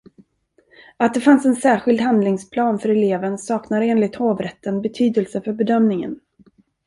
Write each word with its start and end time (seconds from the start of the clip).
Att 0.97 1.13
det 1.13 1.21
fanns 1.21 1.45
en 1.45 1.55
särskild 1.55 1.99
handlingsplan 2.01 2.79
för 2.79 2.89
eleven 2.89 3.37
saknade 3.37 3.85
enligt 3.85 4.15
hovrätten 4.15 4.81
betydelse 4.81 5.41
för 5.41 5.53
bedömningen. 5.53 6.19